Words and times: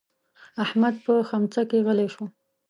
احمد 0.63 0.95
په 1.05 1.13
ښمڅه 1.29 1.61
کې 1.69 1.79
غلی 1.85 2.07
شو. 2.13 2.25